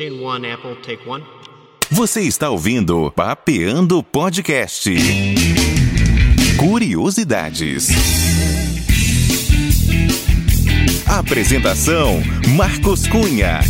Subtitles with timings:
[0.00, 1.22] One, Apple, take one.
[1.90, 4.90] Você está ouvindo Papeando Podcast.
[6.56, 7.88] Curiosidades.
[11.06, 12.22] Apresentação:
[12.56, 13.60] Marcos Cunha.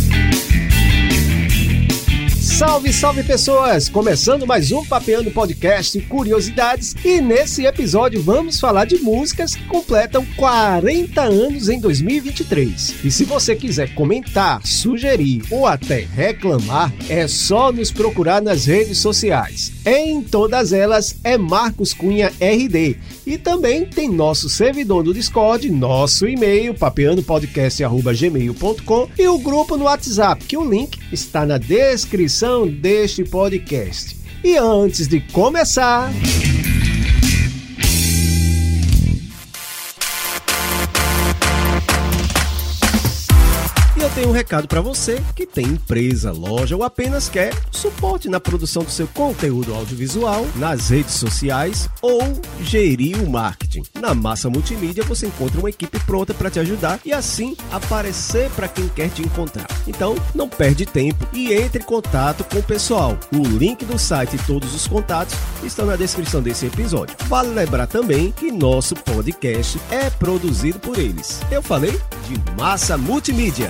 [2.53, 3.89] Salve, salve pessoas!
[3.89, 10.23] Começando mais um Papeando Podcast Curiosidades e nesse episódio vamos falar de músicas que completam
[10.35, 12.97] 40 anos em 2023.
[13.03, 18.99] E se você quiser comentar, sugerir ou até reclamar, é só nos procurar nas redes
[18.99, 19.71] sociais.
[19.83, 22.99] Em todas elas é Marcos Cunha RD.
[23.25, 30.45] E também tem nosso servidor do Discord, nosso e-mail, papeandopodcast.gmail.com e o grupo no WhatsApp,
[30.45, 34.17] que o link está na descrição deste podcast.
[34.43, 36.11] E antes de começar.
[44.27, 48.91] Um recado para você que tem empresa, loja ou apenas quer suporte na produção do
[48.91, 52.21] seu conteúdo audiovisual, nas redes sociais ou
[52.61, 53.83] gerir o marketing.
[53.99, 58.67] Na Massa Multimídia você encontra uma equipe pronta para te ajudar e assim aparecer para
[58.67, 59.67] quem quer te encontrar.
[59.87, 63.17] Então, não perde tempo e entre em contato com o pessoal.
[63.33, 67.15] O link do site e todos os contatos estão na descrição desse episódio.
[67.27, 71.41] Vale lembrar também que nosso podcast é produzido por eles.
[71.51, 73.69] Eu falei de Massa Multimídia.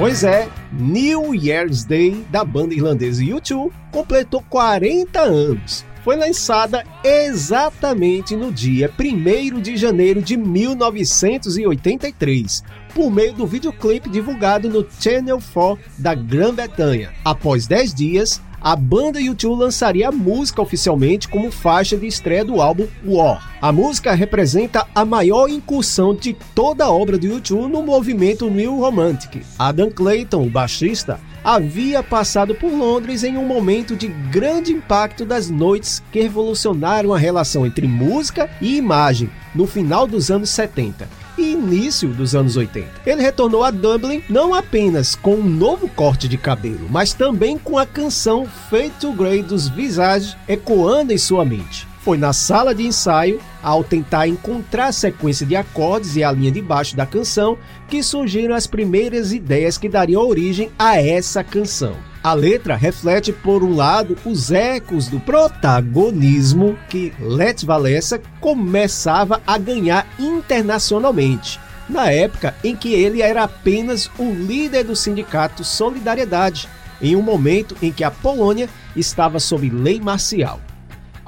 [0.00, 5.84] Pois é, New Year's Day da banda irlandesa U2 completou 40 anos.
[6.02, 14.70] Foi lançada exatamente no dia 1 de janeiro de 1983, por meio do videoclipe divulgado
[14.70, 17.12] no Channel 4 da Grã-Bretanha.
[17.22, 22.60] Após 10 dias, a banda U2 lançaria a música oficialmente como faixa de estreia do
[22.60, 23.50] álbum War.
[23.60, 28.78] A música representa a maior incursão de toda a obra do U2 no movimento New
[28.78, 29.42] Romantic.
[29.58, 35.48] Adam Clayton, o baixista, havia passado por Londres em um momento de grande impacto das
[35.48, 41.08] noites que revolucionaram a relação entre música e imagem no final dos anos 70
[41.38, 42.88] e início dos anos 80.
[43.06, 47.78] Ele retornou a Dublin não apenas com um novo corte de cabelo, mas também com
[47.78, 51.89] a canção Fade to Grey dos Visage ecoando em sua mente.
[52.02, 56.50] Foi na sala de ensaio, ao tentar encontrar a sequência de acordes e a linha
[56.50, 61.94] de baixo da canção, que surgiram as primeiras ideias que dariam origem a essa canção.
[62.22, 69.58] A letra reflete, por um lado, os ecos do protagonismo que Let Valessa começava a
[69.58, 76.66] ganhar internacionalmente, na época em que ele era apenas o líder do sindicato Solidariedade,
[77.00, 80.60] em um momento em que a Polônia estava sob lei marcial.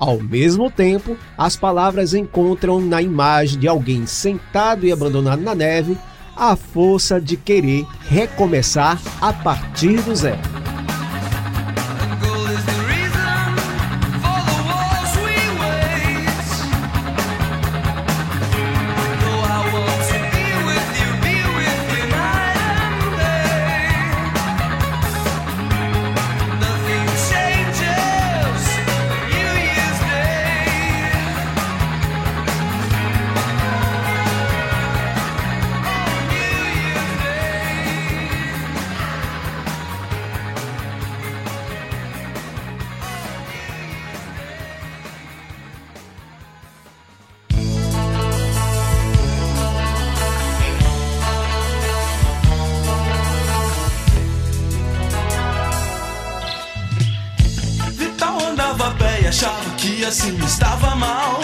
[0.03, 5.97] Ao mesmo tempo, as palavras encontram na imagem de alguém sentado e abandonado na neve
[6.37, 10.52] a força de querer recomeçar a partir do zero.
[60.13, 61.41] Assim estava mal.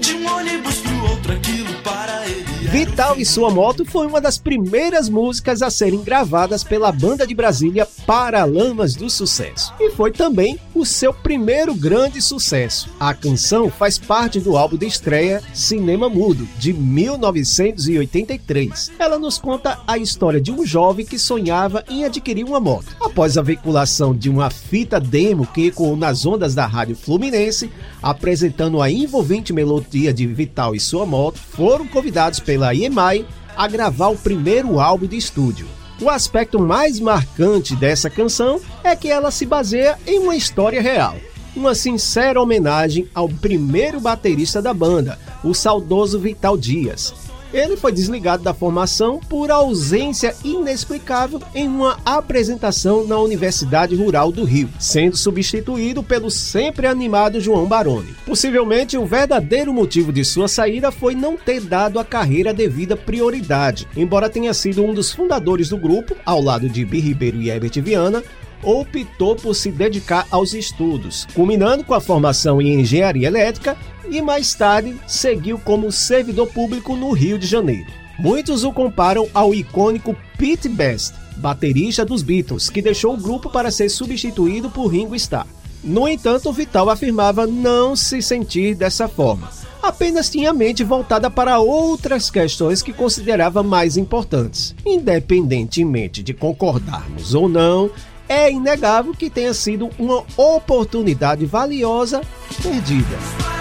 [0.00, 2.44] De um ônibus pro outro, aquilo para ele.
[2.68, 7.34] Vital e Sua Moto foi uma das primeiras músicas a serem gravadas pela banda de
[7.34, 9.74] Brasília Paralamas do Sucesso.
[9.80, 12.88] E foi também o seu primeiro grande sucesso.
[13.00, 18.92] A canção faz parte do álbum de estreia Cinema Mudo, de 1983.
[18.96, 22.96] Ela nos conta a história de um jovem que sonhava em adquirir uma moto.
[23.00, 27.68] Após a veiculação de uma fita demo que ecoou nas ondas da Rádio Fluminense,
[28.00, 33.26] apresentando a envolvente melodia de Vital e sua moto, foram convidados pela EMI
[33.56, 35.66] a gravar o primeiro álbum de estúdio.
[36.00, 41.16] O aspecto mais marcante dessa canção é que ela se baseia em uma história real.
[41.54, 47.14] Uma sincera homenagem ao primeiro baterista da banda, o saudoso Vital Dias,
[47.56, 54.44] ele foi desligado da formação por ausência inexplicável em uma apresentação na Universidade Rural do
[54.44, 58.14] Rio, sendo substituído pelo sempre animado João Baroni.
[58.26, 63.88] Possivelmente, o verdadeiro motivo de sua saída foi não ter dado à carreira devida prioridade.
[63.96, 67.82] Embora tenha sido um dos fundadores do grupo, ao lado de Bi Ribeiro e Herbert
[67.82, 68.22] Viana,
[68.66, 73.76] optou por se dedicar aos estudos, culminando com a formação em engenharia elétrica
[74.10, 77.86] e mais tarde seguiu como servidor público no Rio de Janeiro.
[78.18, 83.70] Muitos o comparam ao icônico Pete Best, baterista dos Beatles, que deixou o grupo para
[83.70, 85.46] ser substituído por Ringo Starr.
[85.84, 89.48] No entanto, Vital afirmava não se sentir dessa forma.
[89.80, 94.74] Apenas tinha a mente voltada para outras questões que considerava mais importantes.
[94.84, 97.90] Independentemente de concordarmos ou não,
[98.28, 102.20] é inegável que tenha sido uma oportunidade valiosa
[102.62, 103.55] perdida.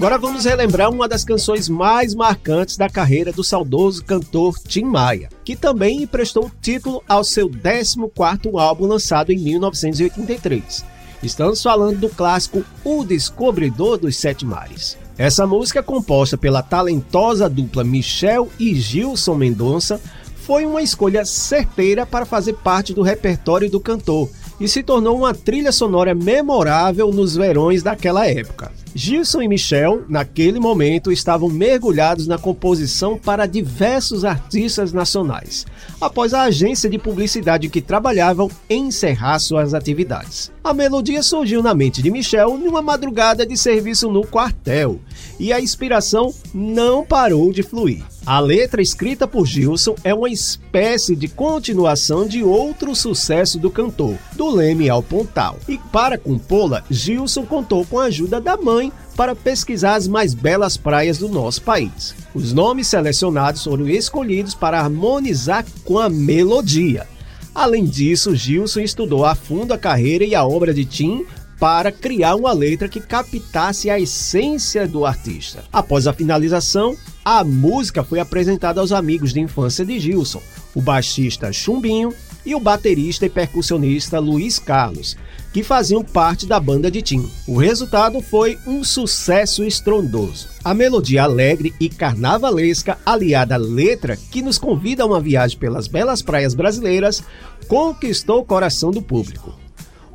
[0.00, 5.28] Agora vamos relembrar uma das canções mais marcantes da carreira do saudoso cantor Tim Maia,
[5.44, 10.86] que também emprestou título ao seu 14º álbum lançado em 1983.
[11.22, 14.96] Estamos falando do clássico O Descobridor dos Sete Mares.
[15.18, 20.00] Essa música, composta pela talentosa dupla Michel e Gilson Mendonça,
[20.34, 25.34] foi uma escolha certeira para fazer parte do repertório do cantor e se tornou uma
[25.34, 28.79] trilha sonora memorável nos verões daquela época.
[28.94, 35.64] Gilson e Michel, naquele momento, estavam mergulhados na composição para diversos artistas nacionais,
[36.00, 40.50] após a agência de publicidade que trabalhavam encerrar suas atividades.
[40.62, 44.98] A melodia surgiu na mente de Michel numa madrugada de serviço no quartel,
[45.38, 48.02] e a inspiração não parou de fluir.
[48.26, 54.14] A letra escrita por Gilson é uma espécie de continuação de outro sucesso do cantor,
[54.36, 55.58] do Leme ao Pontal.
[55.66, 60.76] E para compô-la, Gilson contou com a ajuda da mãe para pesquisar as mais belas
[60.76, 62.14] praias do nosso país.
[62.34, 67.08] Os nomes selecionados foram escolhidos para harmonizar com a melodia.
[67.54, 71.24] Além disso, Gilson estudou a fundo a carreira e a obra de Tim
[71.60, 75.62] para criar uma letra que captasse a essência do artista.
[75.70, 80.40] Após a finalização, a música foi apresentada aos amigos de infância de Gilson,
[80.74, 82.14] o baixista Chumbinho
[82.46, 85.18] e o baterista e percussionista Luiz Carlos,
[85.52, 87.28] que faziam parte da banda de Tim.
[87.46, 90.48] O resultado foi um sucesso estrondoso.
[90.64, 95.86] A melodia alegre e carnavalesca, aliada à letra que nos convida a uma viagem pelas
[95.86, 97.22] belas praias brasileiras,
[97.68, 99.54] conquistou o coração do público.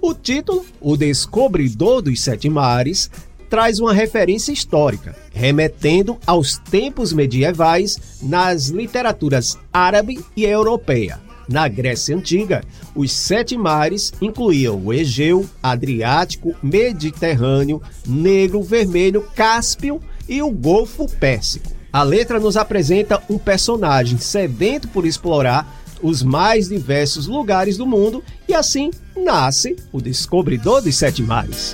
[0.07, 3.09] O título, O Descobridor dos Sete Mares,
[3.50, 11.19] traz uma referência histórica, remetendo aos tempos medievais nas literaturas árabe e europeia.
[11.50, 20.39] Na Grécia Antiga, os sete mares incluíam o Egeu, Adriático, Mediterrâneo, Negro, Vermelho, Cáspio e
[20.39, 21.71] o Golfo Pérsico.
[21.91, 28.24] A letra nos apresenta um personagem sedento por explorar os mais diversos lugares do mundo
[28.47, 31.74] e assim nasce o Descobridor dos Sete Mares.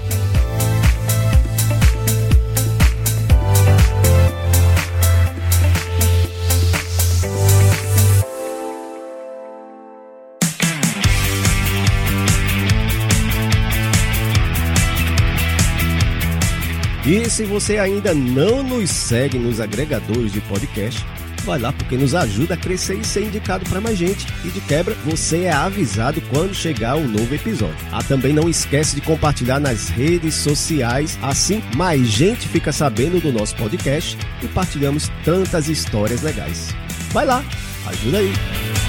[17.05, 21.03] E se você ainda não nos segue nos agregadores de podcast,
[21.43, 24.27] vai lá porque nos ajuda a crescer e ser indicado para mais gente.
[24.45, 27.75] E de quebra, você é avisado quando chegar o um novo episódio.
[27.91, 33.31] Ah, também não esquece de compartilhar nas redes sociais, assim mais gente fica sabendo do
[33.31, 36.69] nosso podcast e partilhamos tantas histórias legais.
[37.11, 37.43] Vai lá,
[37.87, 38.80] ajuda aí.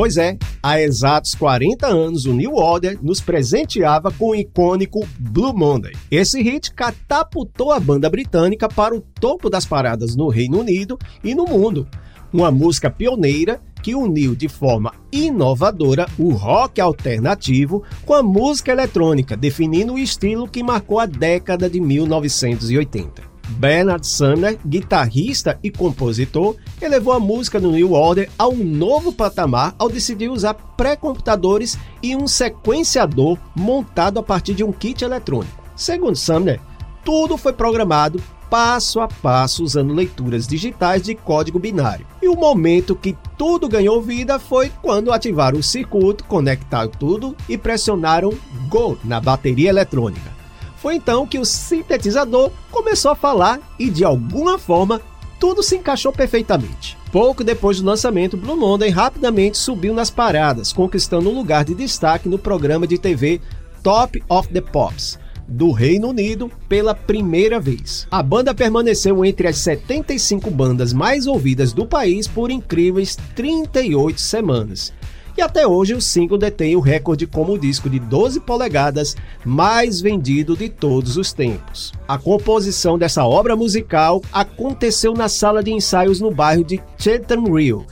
[0.00, 5.54] Pois é, há exatos 40 anos o New Order nos presenteava com o icônico Blue
[5.54, 5.92] Monday.
[6.10, 11.34] Esse hit catapultou a banda britânica para o topo das paradas no Reino Unido e
[11.34, 11.86] no mundo.
[12.32, 19.36] Uma música pioneira que uniu de forma inovadora o rock alternativo com a música eletrônica,
[19.36, 23.29] definindo o estilo que marcou a década de 1980.
[23.50, 29.74] Bernard Sumner, guitarrista e compositor, elevou a música no New Order a um novo patamar
[29.78, 35.60] ao decidir usar pré-computadores e um sequenciador montado a partir de um kit eletrônico.
[35.76, 36.60] Segundo Sumner,
[37.04, 42.06] tudo foi programado passo a passo usando leituras digitais de código binário.
[42.20, 47.56] E o momento que tudo ganhou vida foi quando ativaram o circuito, conectaram tudo e
[47.56, 48.32] pressionaram
[48.68, 50.39] Go na bateria eletrônica.
[50.80, 55.00] Foi então que o sintetizador começou a falar e, de alguma forma,
[55.38, 56.96] tudo se encaixou perfeitamente.
[57.12, 62.28] Pouco depois do lançamento, Blue Monday rapidamente subiu nas paradas, conquistando um lugar de destaque
[62.28, 63.40] no programa de TV
[63.82, 65.18] Top of the Pops
[65.50, 68.06] do Reino Unido pela primeira vez.
[68.10, 74.92] A banda permaneceu entre as 75 bandas mais ouvidas do país por incríveis 38 semanas
[75.40, 80.54] e até hoje o single detém o recorde como disco de 12 polegadas mais vendido
[80.54, 81.92] de todos os tempos.
[82.06, 87.86] A composição dessa obra musical aconteceu na sala de ensaios no bairro de Chatham Hill,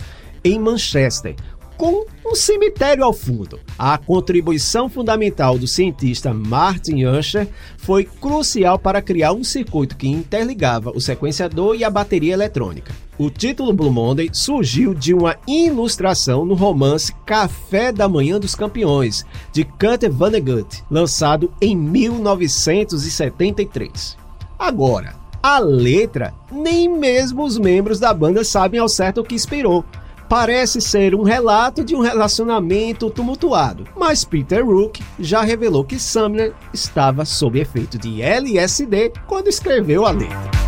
[0.44, 1.36] em Manchester,
[1.78, 3.58] com um cemitério ao fundo.
[3.78, 10.90] A contribuição fundamental do cientista Martin Usher foi crucial para criar um circuito que interligava
[10.90, 13.07] o sequenciador e a bateria eletrônica.
[13.18, 19.26] O título Blue Monday surgiu de uma ilustração no romance Café da Manhã dos Campeões,
[19.52, 24.16] de Kurt Vonnegut, lançado em 1973.
[24.56, 29.84] Agora, a letra, nem mesmo os membros da banda sabem ao certo o que inspirou
[30.28, 36.54] parece ser um relato de um relacionamento tumultuado, mas Peter Rook já revelou que Sumner
[36.72, 40.58] estava sob efeito de LSD quando escreveu a letra.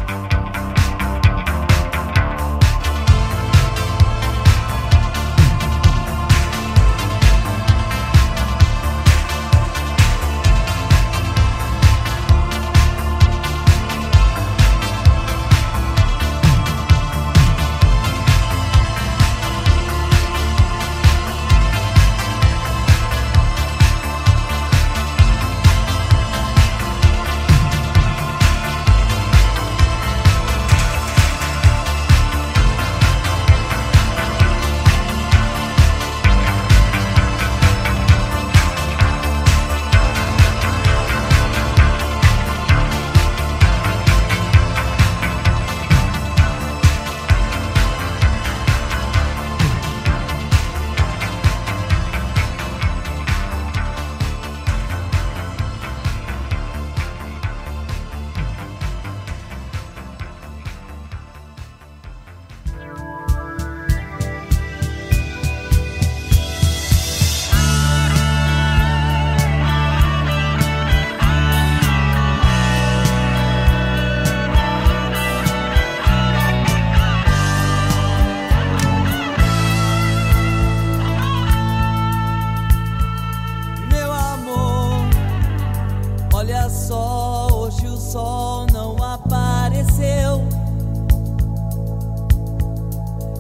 [86.40, 90.40] Olha só, hoje o sol não apareceu.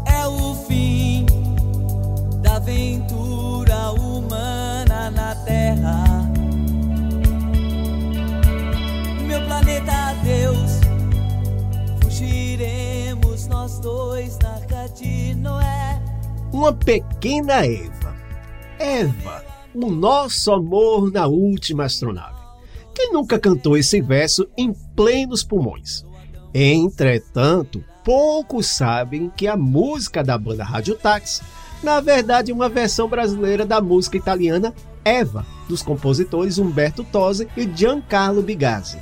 [0.04, 1.24] É o fim
[2.42, 6.30] da aventura humana na Terra.
[9.26, 10.80] Meu planeta, Deus,
[12.02, 16.02] fugiremos nós dois na arca de Noé.
[16.52, 18.14] Uma pequena Eva.
[18.78, 19.42] Eva,
[19.74, 22.39] o nosso amor na última astronave.
[23.12, 26.04] Nunca cantou esse verso em plenos pulmões?
[26.54, 31.42] Entretanto, poucos sabem que a música da banda Rádio Táxi,
[31.82, 37.68] na verdade, é uma versão brasileira da música italiana Eva, dos compositores Humberto Tosi e
[37.74, 38.98] Giancarlo Bigazzi,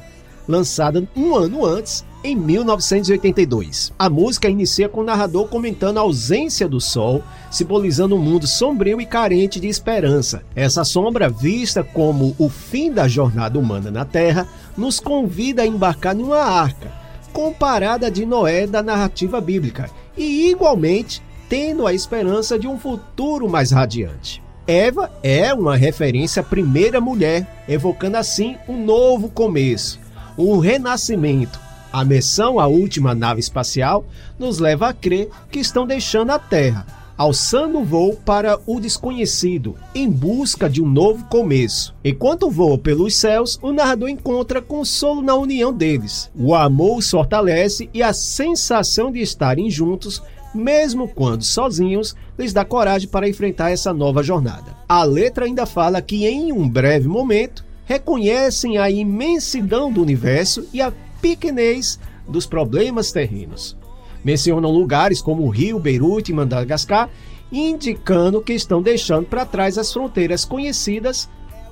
[0.46, 3.92] lançada um ano antes, em 1982.
[3.98, 9.00] A música inicia com o narrador comentando a ausência do sol, simbolizando um mundo sombrio
[9.00, 10.42] e carente de esperança.
[10.54, 16.16] Essa sombra, vista como o fim da jornada humana na Terra, nos convida a embarcar
[16.16, 16.92] em uma arca,
[17.32, 23.70] comparada de Noé da narrativa bíblica, e igualmente tendo a esperança de um futuro mais
[23.70, 24.42] radiante.
[24.66, 29.98] Eva é uma referência à primeira mulher, evocando assim um novo começo,
[30.36, 31.67] um renascimento.
[31.92, 34.04] A missão à última nave espacial
[34.38, 39.74] nos leva a crer que estão deixando a Terra, alçando o voo para o desconhecido,
[39.94, 41.94] em busca de um novo começo.
[42.04, 46.30] Enquanto voam pelos céus, o narrador encontra consolo na união deles.
[46.38, 50.22] O amor os fortalece e a sensação de estarem juntos
[50.54, 54.76] mesmo quando sozinhos, lhes dá coragem para enfrentar essa nova jornada.
[54.88, 60.80] A letra ainda fala que em um breve momento reconhecem a imensidão do universo e
[60.80, 63.76] a pequenez dos problemas terrenos.
[64.24, 67.08] Mencionam lugares como o Rio, Beirute e Madagascar,
[67.50, 71.28] indicando que estão deixando para trás as fronteiras conhecidas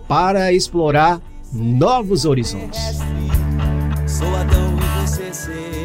[0.09, 1.21] para explorar
[1.53, 2.81] novos horizontes.
[4.07, 5.76] Sou Adão e você será.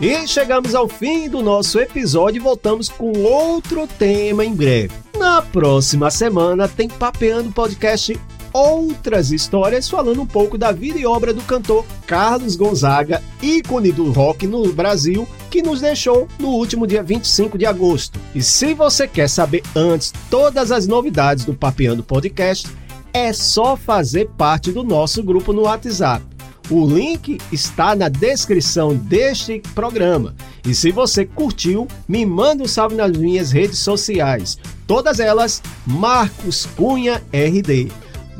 [0.00, 4.94] E chegamos ao fim do nosso episódio e voltamos com outro tema em breve.
[5.18, 8.16] Na próxima semana tem Papeando Podcast
[8.52, 14.12] outras histórias falando um pouco da vida e obra do cantor Carlos Gonzaga, ícone do
[14.12, 18.20] rock no Brasil, que nos deixou no último dia 25 de agosto.
[18.32, 22.68] E se você quer saber antes todas as novidades do Papeando Podcast,
[23.12, 26.27] é só fazer parte do nosso grupo no WhatsApp.
[26.70, 30.34] O link está na descrição deste programa.
[30.66, 34.58] E se você curtiu, me manda um salve nas minhas redes sociais.
[34.86, 37.90] Todas elas, Marcos Cunha RD.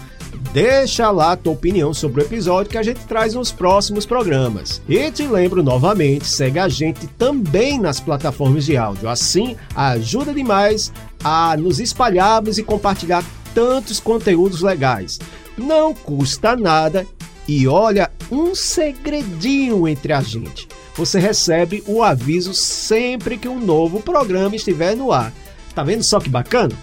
[0.53, 4.81] Deixa lá tua opinião sobre o episódio que a gente traz nos próximos programas.
[4.89, 9.09] E te lembro novamente, segue a gente também nas plataformas de áudio.
[9.09, 10.93] Assim, ajuda demais
[11.23, 15.19] a nos espalharmos e compartilhar tantos conteúdos legais.
[15.57, 17.07] Não custa nada
[17.47, 20.67] e olha, um segredinho entre a gente.
[20.97, 25.33] Você recebe o aviso sempre que um novo programa estiver no ar.
[25.75, 26.75] Tá vendo só que bacana?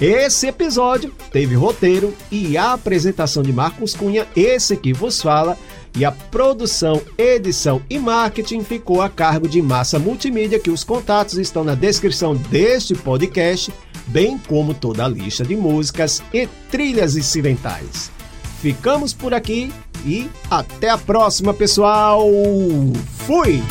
[0.00, 5.58] Esse episódio teve roteiro e a apresentação de Marcos Cunha, esse que vos fala,
[5.96, 11.36] e a produção, edição e marketing ficou a cargo de Massa Multimídia, que os contatos
[11.38, 13.72] estão na descrição deste podcast,
[14.06, 18.10] bem como toda a lista de músicas e trilhas incidentais.
[18.60, 19.72] Ficamos por aqui
[20.04, 22.22] e até a próxima, pessoal!
[23.26, 23.62] Fui!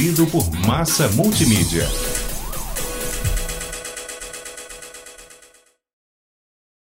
[0.00, 2.09] Produzido por Massa Multimídia.